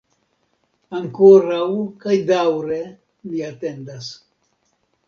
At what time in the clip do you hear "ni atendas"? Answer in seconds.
2.89-4.15